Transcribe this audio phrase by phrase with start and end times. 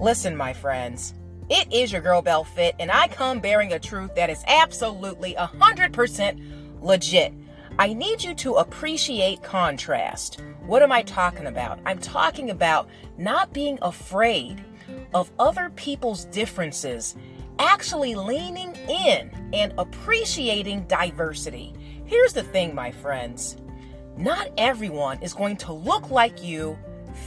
[0.00, 1.12] Listen, my friends,
[1.50, 5.34] it is your girl Belle Fit, and I come bearing a truth that is absolutely
[5.34, 7.34] 100% legit.
[7.78, 10.40] I need you to appreciate contrast.
[10.64, 11.80] What am I talking about?
[11.84, 12.88] I'm talking about
[13.18, 14.64] not being afraid
[15.12, 17.14] of other people's differences,
[17.58, 21.74] actually leaning in and appreciating diversity.
[22.06, 23.58] Here's the thing, my friends
[24.16, 26.78] not everyone is going to look like you,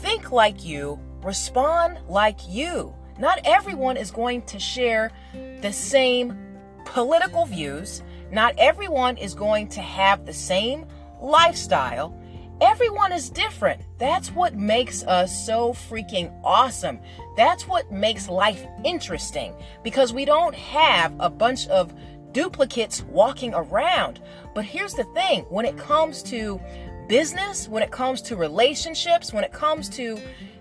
[0.00, 2.94] think like you, respond like you.
[3.18, 5.12] Not everyone is going to share
[5.60, 6.38] the same
[6.84, 8.02] political views.
[8.32, 10.86] Not everyone is going to have the same
[11.20, 12.16] lifestyle.
[12.60, 13.82] Everyone is different.
[13.98, 17.00] That's what makes us so freaking awesome.
[17.36, 21.94] That's what makes life interesting because we don't have a bunch of
[22.32, 24.20] duplicates walking around.
[24.54, 26.60] But here's the thing when it comes to
[27.08, 30.18] business, when it comes to relationships, when it comes to,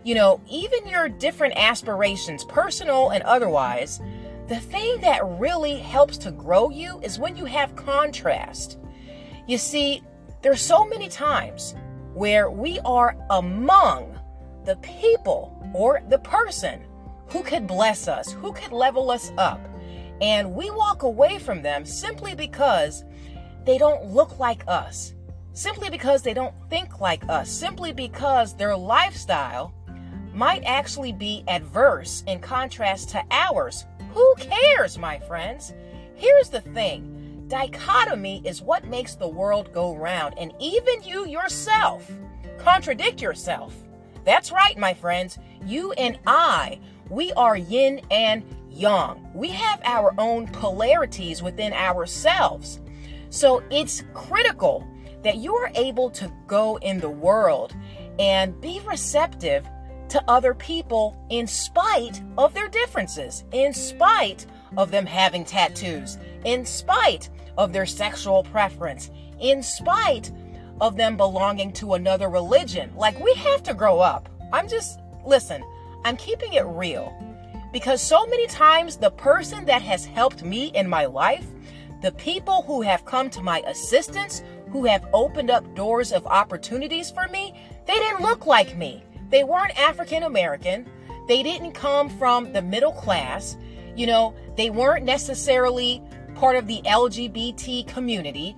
[0.10, 4.02] you know, even your different aspirations, personal and otherwise,
[4.48, 8.80] the thing that really helps to grow you is when you have contrast.
[9.46, 10.02] You see,
[10.42, 11.76] there's so many times
[12.16, 14.18] where we are among
[14.66, 16.82] the people or the person
[17.28, 19.62] who could bless us, who could level us up.
[20.22, 23.04] And we walk away from them simply because
[23.64, 25.14] they don't look like us,
[25.54, 29.76] simply because they don't think like us, simply because their lifestyle
[30.40, 33.84] might actually be adverse in contrast to ours.
[34.14, 35.74] Who cares, my friends?
[36.16, 42.10] Here's the thing dichotomy is what makes the world go round, and even you yourself
[42.58, 43.76] contradict yourself.
[44.24, 45.38] That's right, my friends.
[45.66, 49.28] You and I, we are yin and yang.
[49.34, 52.80] We have our own polarities within ourselves.
[53.30, 54.88] So it's critical
[55.22, 57.76] that you are able to go in the world
[58.20, 59.68] and be receptive
[60.10, 64.46] to other people in spite of their differences, in spite
[64.78, 70.32] of them having tattoos, in spite of their sexual preference, in spite
[70.82, 72.92] of them belonging to another religion.
[72.96, 74.30] Like, we have to grow up.
[74.52, 75.64] I'm just, listen,
[76.04, 77.14] I'm keeping it real
[77.72, 81.46] because so many times the person that has helped me in my life,
[82.02, 87.12] the people who have come to my assistance, who have opened up doors of opportunities
[87.12, 87.54] for me,
[87.86, 89.04] they didn't look like me.
[89.30, 90.90] They weren't African American.
[91.28, 93.58] They didn't come from the middle class.
[93.96, 96.02] You know, they weren't necessarily
[96.36, 98.56] part of the LGBT community.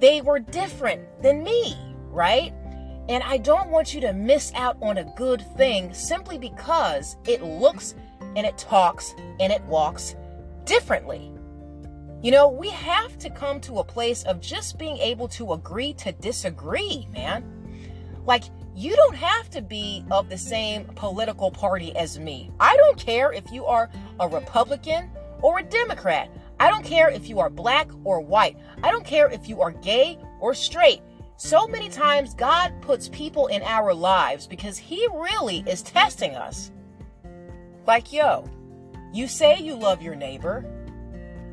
[0.00, 1.76] They were different than me,
[2.08, 2.52] right?
[3.08, 7.42] And I don't want you to miss out on a good thing simply because it
[7.42, 7.94] looks
[8.36, 10.14] and it talks and it walks
[10.64, 11.32] differently.
[12.22, 15.94] You know, we have to come to a place of just being able to agree
[15.94, 17.44] to disagree, man.
[18.26, 18.44] Like,
[18.80, 22.50] you don't have to be of the same political party as me.
[22.58, 25.10] I don't care if you are a Republican
[25.42, 26.30] or a Democrat.
[26.58, 28.56] I don't care if you are black or white.
[28.82, 31.02] I don't care if you are gay or straight.
[31.36, 36.70] So many times, God puts people in our lives because He really is testing us.
[37.86, 38.48] Like, yo,
[39.12, 40.64] you say you love your neighbor,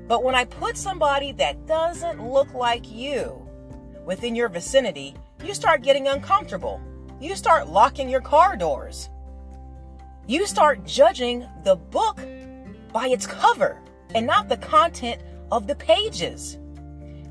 [0.07, 3.45] but when I put somebody that doesn't look like you
[4.05, 5.13] within your vicinity,
[5.43, 6.81] you start getting uncomfortable.
[7.19, 9.09] You start locking your car doors.
[10.27, 12.19] You start judging the book
[12.93, 13.81] by its cover
[14.13, 16.59] and not the content of the pages.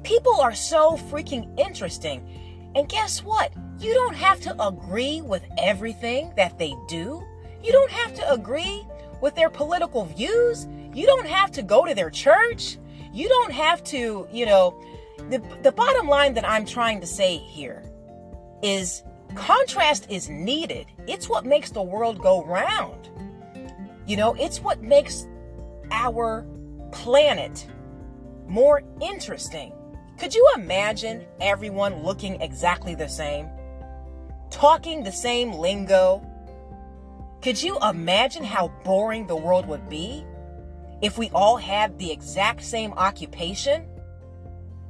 [0.03, 2.27] People are so freaking interesting.
[2.75, 3.53] And guess what?
[3.79, 7.23] You don't have to agree with everything that they do.
[7.63, 8.85] You don't have to agree
[9.21, 10.67] with their political views.
[10.95, 12.79] You don't have to go to their church.
[13.13, 14.83] You don't have to, you know,
[15.31, 17.85] the, the bottom line that I'm trying to say here
[18.63, 19.03] is
[19.35, 20.87] contrast is needed.
[21.07, 23.09] It's what makes the world go round.
[24.07, 25.27] You know, it's what makes
[25.91, 26.47] our
[26.93, 27.67] planet
[28.47, 29.73] more interesting.
[30.19, 33.49] Could you imagine everyone looking exactly the same?
[34.51, 36.25] Talking the same lingo?
[37.43, 40.25] Could you imagine how boring the world would be
[41.03, 43.87] if we all had the exact same occupation?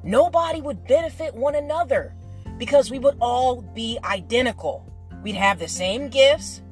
[0.03, 2.15] Nobody would benefit one another
[2.59, 4.85] because we would all be identical.
[5.23, 6.63] We'd have the same gifts,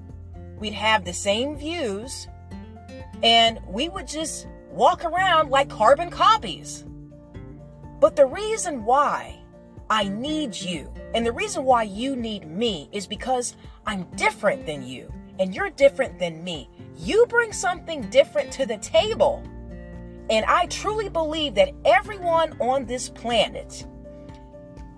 [0.58, 2.28] we'd have the same views,
[3.22, 6.84] and we would just walk around like carbon copies.
[8.00, 9.38] But the reason why
[9.88, 13.56] I need you and the reason why you need me is because
[13.86, 16.68] I'm different than you and you're different than me.
[16.96, 19.42] You bring something different to the table.
[20.30, 23.86] And I truly believe that everyone on this planet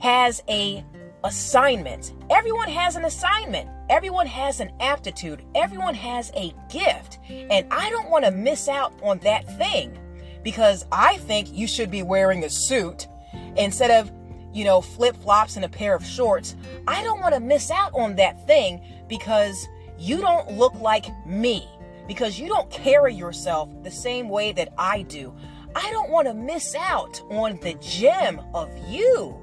[0.06, 0.84] has a
[1.24, 2.12] assignment.
[2.30, 3.68] Everyone has an assignment.
[3.90, 5.42] Everyone has an aptitude.
[5.56, 7.18] Everyone has a gift.
[7.28, 9.98] And I don't want to miss out on that thing
[10.44, 13.08] because I think you should be wearing a suit
[13.56, 14.12] instead of,
[14.54, 16.54] you know, flip flops and a pair of shorts.
[16.86, 19.66] I don't want to miss out on that thing because
[19.98, 21.68] you don't look like me,
[22.06, 25.34] because you don't carry yourself the same way that I do.
[25.74, 29.42] I don't want to miss out on the gem of you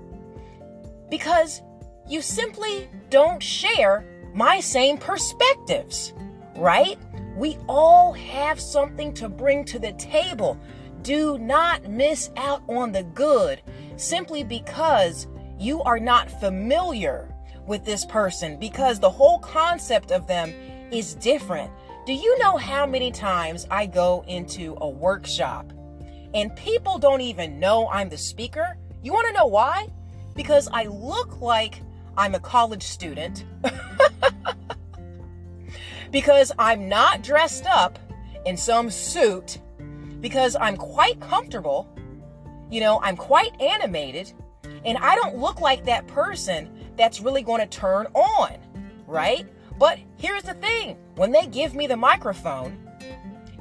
[1.13, 1.61] because
[2.07, 6.11] you simply don't share my same perspectives,
[6.55, 6.97] right?
[7.37, 10.59] We all have something to bring to the table.
[11.03, 13.61] Do not miss out on the good
[13.95, 15.27] simply because
[15.59, 17.31] you are not familiar
[17.67, 20.51] with this person because the whole concept of them
[20.91, 21.69] is different.
[22.07, 25.73] Do you know how many times I go into a workshop
[26.33, 28.79] and people don't even know I'm the speaker?
[29.03, 29.89] You want to know why?
[30.35, 31.81] Because I look like
[32.17, 33.45] I'm a college student.
[36.11, 37.99] because I'm not dressed up
[38.45, 39.59] in some suit.
[40.21, 41.89] Because I'm quite comfortable.
[42.69, 44.33] You know, I'm quite animated.
[44.85, 48.57] And I don't look like that person that's really going to turn on,
[49.07, 49.45] right?
[49.79, 52.77] But here's the thing when they give me the microphone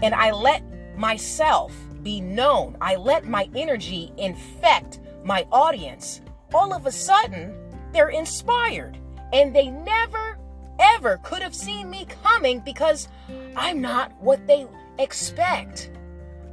[0.03, 0.63] and I let
[0.97, 6.21] myself be known, I let my energy infect my audience,
[6.55, 7.55] all of a sudden,
[7.93, 8.99] they're inspired.
[9.33, 10.39] And they never,
[10.79, 13.09] ever could have seen me coming because
[13.57, 14.67] I'm not what they
[14.99, 15.91] expect.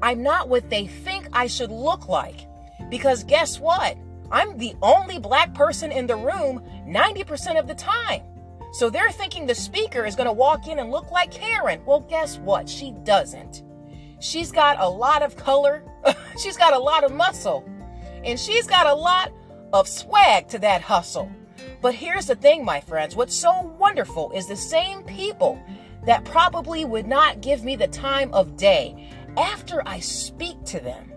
[0.01, 2.47] I'm not what they think I should look like.
[2.89, 3.97] Because guess what?
[4.31, 8.21] I'm the only black person in the room 90% of the time.
[8.71, 11.81] So they're thinking the speaker is going to walk in and look like Karen.
[11.85, 12.69] Well, guess what?
[12.69, 13.63] She doesn't.
[14.19, 15.83] She's got a lot of color,
[16.37, 17.63] she's got a lot of muscle,
[18.23, 19.31] and she's got a lot
[19.73, 21.31] of swag to that hustle.
[21.81, 25.61] But here's the thing, my friends what's so wonderful is the same people
[26.05, 31.11] that probably would not give me the time of day after I speak to them,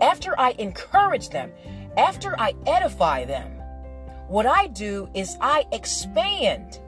[0.00, 1.52] after I encourage them,
[1.96, 3.50] after I edify them.
[4.28, 6.80] What I do is I expand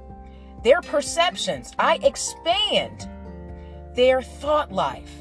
[0.65, 3.09] their perceptions, I expand
[3.94, 5.12] their thought life.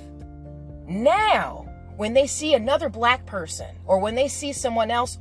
[0.87, 5.17] Now, when they see another black person or when they see someone else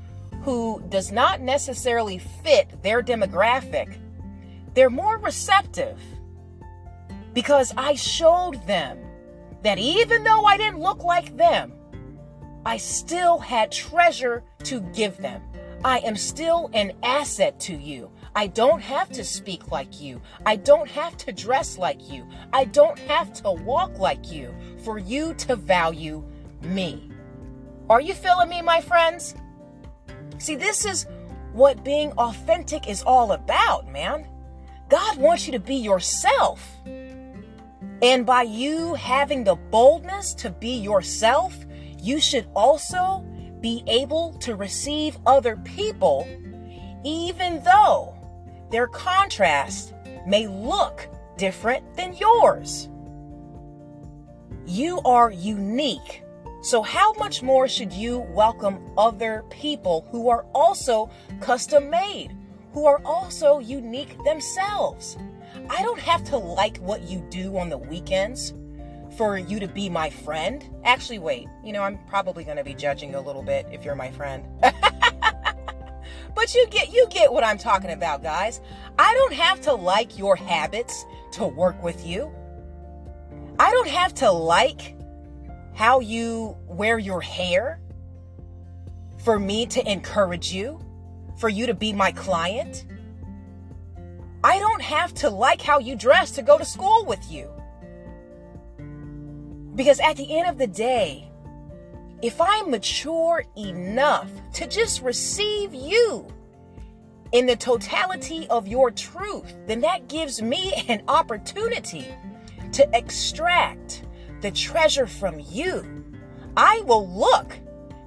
[0.47, 3.99] who does not necessarily fit their demographic,
[4.75, 6.01] they're more receptive
[7.35, 8.97] because I showed them
[9.65, 11.73] that even though I didn't look like them,
[12.65, 15.43] I still had treasure to give them.
[15.85, 18.13] I am still an asset to you.
[18.37, 20.23] I don't have to speak like you.
[20.47, 22.25] I don't have to dress like you.
[22.53, 24.55] I don't have to walk like you
[24.85, 26.23] for you to value
[26.63, 27.11] me.
[27.91, 29.35] Are you feeling me, my friends?
[30.39, 31.07] See, this is
[31.53, 34.27] what being authentic is all about, man.
[34.89, 36.69] God wants you to be yourself.
[38.03, 41.57] And by you having the boldness to be yourself,
[41.99, 43.25] you should also
[43.61, 46.29] be able to receive other people,
[47.05, 48.15] even though
[48.71, 49.95] their contrast
[50.27, 51.09] may look
[51.39, 52.89] different than yours.
[54.67, 56.23] You are unique
[56.67, 61.09] so, how much more should you welcome other people who are also
[61.41, 62.37] custom made,
[62.73, 65.17] who are also unique themselves?
[65.71, 68.53] I don't have to like what you do on the weekends
[69.17, 70.69] for you to be my friend.
[70.83, 73.95] Actually, wait, you know, I'm probably going to be judging a little bit if you're
[73.95, 74.45] my friend.
[74.61, 78.61] but you get you get what I'm talking about, guys.
[78.99, 82.29] I don't have to like your habits to work with you.
[83.61, 84.96] I don't have to like
[85.77, 87.79] how you wear your hair
[89.23, 90.81] for me to encourage you,
[91.39, 92.87] for you to be my client.
[94.43, 97.51] I don't have to like how you dress to go to school with you.
[99.75, 101.31] Because at the end of the day,
[102.23, 106.27] if I'm mature enough to just receive you
[107.33, 112.07] in the totality of your truth, then that gives me an opportunity
[112.73, 114.06] to extract
[114.41, 116.05] the treasure from you.
[116.57, 117.59] I will look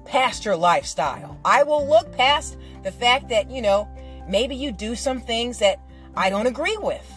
[0.04, 1.38] past your lifestyle.
[1.44, 3.88] I will look past the fact that, you know,
[4.28, 5.80] maybe you do some things that
[6.16, 7.08] I don't agree with.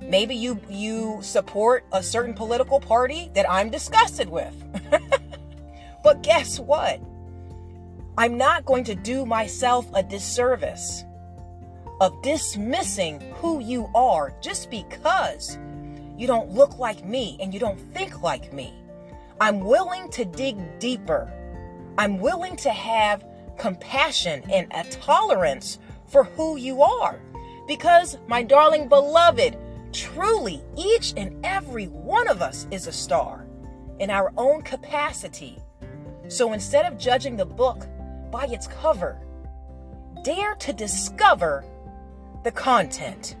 [0.00, 4.54] Maybe you you support a certain political party that I'm disgusted with.
[6.04, 7.00] but guess what?
[8.16, 11.04] I'm not going to do myself a disservice
[12.00, 15.58] of dismissing who you are just because
[16.18, 18.74] you don't look like me and you don't think like me.
[19.40, 21.32] I'm willing to dig deeper.
[21.96, 23.24] I'm willing to have
[23.56, 27.20] compassion and a tolerance for who you are.
[27.68, 29.56] Because, my darling beloved,
[29.92, 33.46] truly each and every one of us is a star
[34.00, 35.58] in our own capacity.
[36.28, 37.86] So instead of judging the book
[38.30, 39.20] by its cover,
[40.24, 41.64] dare to discover
[42.44, 43.36] the content.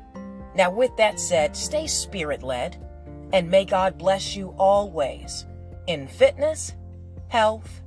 [0.58, 2.84] Now, with that said, stay spirit led
[3.32, 5.46] and may God bless you always
[5.86, 6.74] in fitness,
[7.28, 7.80] health,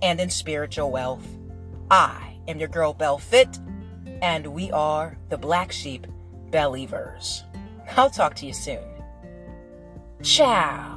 [0.00, 1.26] and in spiritual wealth.
[1.90, 3.58] I am your girl Belle Fit,
[4.22, 6.06] and we are the Black Sheep
[6.50, 7.44] Believers.
[7.94, 8.82] I'll talk to you soon.
[10.22, 10.93] Ciao.